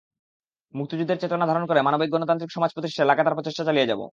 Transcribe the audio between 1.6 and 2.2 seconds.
করে মানবিক